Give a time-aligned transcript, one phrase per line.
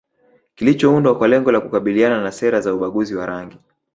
[0.55, 3.57] kilichoundwa kwa lengo la kukabiliana na sera za ubaguzi wa rangi